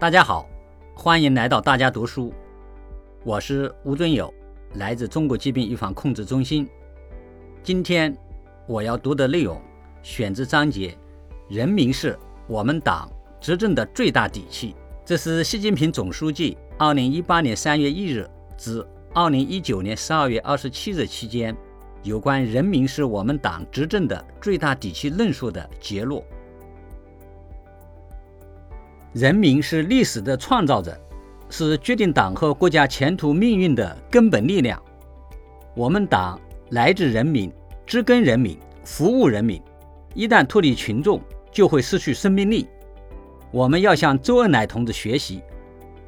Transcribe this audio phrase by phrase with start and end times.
[0.00, 0.48] 大家好，
[0.94, 2.32] 欢迎来到大家读书，
[3.24, 4.32] 我是吴尊友，
[4.74, 6.68] 来自中国疾病预防控制中心。
[7.64, 8.16] 今天
[8.68, 9.60] 我要读的内容
[10.00, 10.96] 选自章节
[11.50, 13.10] “人民是我们党
[13.40, 21.56] 执政的最大底气”，这是习近平总书记2018年3月1日至2019年12月27日期间
[22.04, 26.22] 有关“人民是我们党执政的最大底气”论述的结论。
[29.14, 30.94] 人民是历史的创造者，
[31.48, 34.80] 是决定党和国家前途命运的根本力量。
[35.74, 36.38] 我们党
[36.70, 37.50] 来自人民，
[37.86, 39.60] 植根人民，服务人民。
[40.14, 42.68] 一旦脱离群众，就会失去生命力。
[43.50, 45.40] 我们要向周恩来同志学习，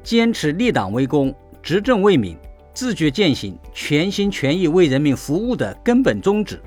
[0.03, 1.33] 坚持立党为公、
[1.63, 2.37] 执政为民，
[2.71, 6.61] 自觉践行全心全意为人民服务的根本宗旨，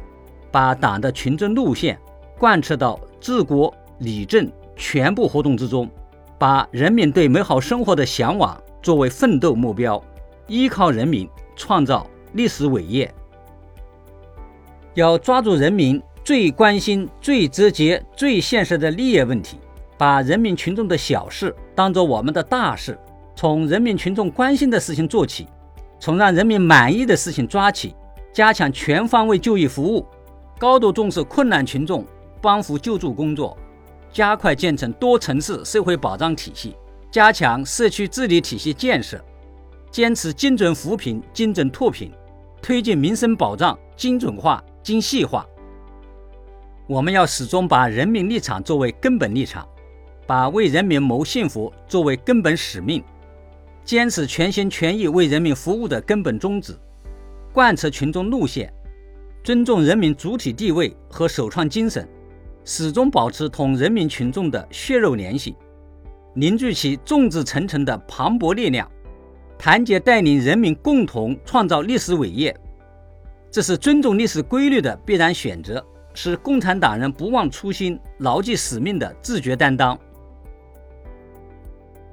[0.51, 1.97] 把党的群众路线
[2.39, 5.89] 贯彻到治国理政全部活动之中。
[6.45, 9.99] 把人民对美好生活的向往作为奋斗目标，
[10.47, 13.11] 依靠人民创造历史伟业。
[14.93, 19.59] 要抓住人民最关心、最直接、最现实的利益问题，
[19.97, 22.99] 把人民群众的小事当做我们的大事，
[23.35, 25.47] 从人民群众关心的事情做起，
[25.99, 27.97] 从让人民满意的事情抓起，
[28.35, 30.07] 加强全方位就医服务，
[30.59, 32.05] 高度重视困难群众
[32.43, 33.57] 帮扶救助工作。
[34.15, 36.77] 加快建成多层次社会保障体系，
[37.11, 39.21] 加强社区治理体系建设，
[39.91, 42.13] 坚持精准扶贫、精准脱贫，
[42.63, 45.45] 推进民生保障精准化、精细化。
[46.87, 49.67] 我们要始终把人民立场作为根本立场，
[50.29, 53.03] 把为人民谋幸福作为根本使命，
[53.85, 56.79] 坚持全心全意为人民服务的根本宗旨，
[57.53, 58.73] 贯彻群众路线，
[59.43, 62.09] 尊重人民主体地位和首创精神。
[62.65, 65.55] 始终保持同人民群众的血肉联系，
[66.33, 68.91] 凝聚起众志成城的磅礴力量，
[69.59, 72.55] 团结带领人民共同创造历史伟业。
[73.51, 75.85] 这是尊重历史规律的必然选择，
[76.15, 79.97] 是共产党人不忘初心、牢记使命的自觉担当。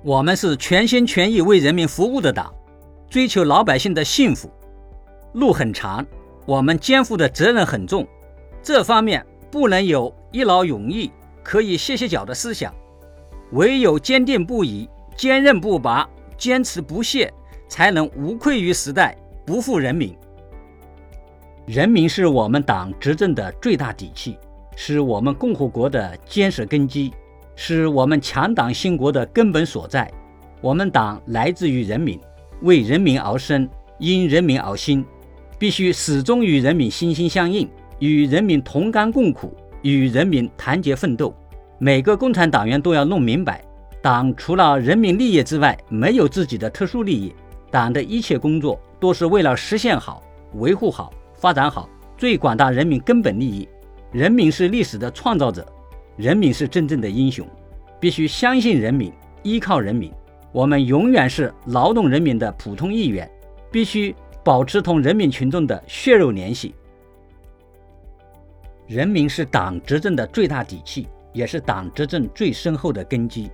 [0.04, 2.54] 我们是全心全意为人民服务的党，
[3.09, 4.52] 追求老百姓的幸福。
[5.34, 6.06] 路很长，
[6.46, 8.06] 我们肩负的责任很重，
[8.62, 9.25] 这方面。
[9.51, 11.12] 不能有一劳永逸、
[11.44, 12.73] 可以歇歇脚的思想，
[13.51, 17.31] 唯有坚定不移、坚韧不拔、坚持不懈，
[17.67, 20.16] 才能无愧于时代、不负人民。
[21.67, 24.38] 人民是我们党执政的最大底气，
[24.75, 27.13] 是我们共和国的坚实根基，
[27.56, 30.09] 是我们强党兴国的根本所在。
[30.62, 32.19] 我们党来自于人民，
[32.62, 33.69] 为人民而生，
[34.00, 35.06] 因人民而兴，
[35.59, 37.69] 必须始终与人民心心相印。
[38.01, 41.31] 与人民同甘共苦，与人民团结奋斗。
[41.78, 43.63] 每个共产党员都要弄明白，
[44.01, 47.31] 党除了人民利益之外，没有自己的特殊利益。
[47.69, 50.23] 党的一切工作都是为了实现好、
[50.56, 53.69] 维护好、发展好最广大人民根本利益。
[54.12, 55.63] 人民是历史的创造者，
[56.18, 57.47] 人民是真正的英雄。
[58.00, 59.13] 必须相信人民，
[59.44, 60.12] 依靠人民。
[60.51, 63.29] 我们永远是劳动人民的普通一员，
[63.72, 66.73] 必须保持同人民群众的血肉联系。
[68.91, 73.50] 人民是党执政的最大底气，也是党执政最深厚的根基。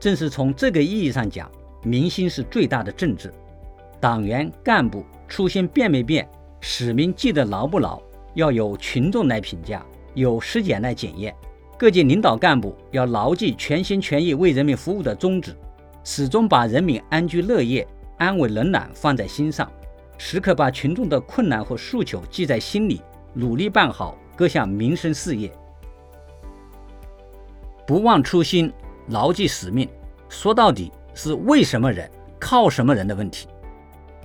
[0.00, 1.48] 正是从这个意义上讲，
[1.84, 3.32] 民心是最大的政治。
[4.00, 6.28] 党员干部初心变没变，
[6.60, 8.02] 使命记得牢不牢，
[8.34, 11.32] 要由群众来评价，由实践来检验。
[11.78, 15.54] 各级领导干部要牢记全心全意为人民服务的宗旨，
[16.02, 17.86] 始终把人民安居乐业、
[18.18, 19.70] 安稳冷暖放在心上，
[20.18, 23.00] 时刻把群众的困难和诉求记在心里，
[23.34, 24.18] 努力办好。
[24.40, 25.52] 各项民生事业，
[27.86, 28.72] 不忘初心，
[29.08, 29.86] 牢记使命。
[30.30, 33.46] 说到底是为什么人，靠什么人的问题。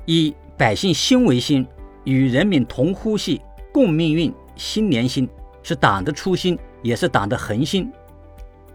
[0.05, 1.67] 以百姓心为心，
[2.05, 3.41] 与人民同呼吸，
[3.73, 5.27] 共命运，心连心，
[5.61, 7.91] 是党的初心，也是党的恒心。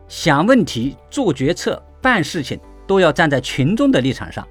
[0.09, 4.47] 想问题、做决策、办事情，都要站在群众的立场上，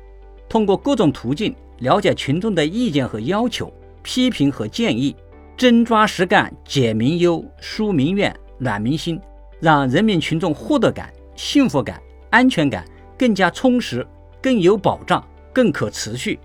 [0.49, 3.71] 通过各种途径了解群众的意见和要求，
[4.01, 5.15] 批评和建议。
[5.59, 9.19] 真抓实干，解民忧，纾民怨，暖民心，
[9.59, 12.85] 让人民群众获得感、幸福感、安全感
[13.17, 14.07] 更加充实、
[14.41, 15.21] 更有保障、
[15.51, 16.39] 更可持续。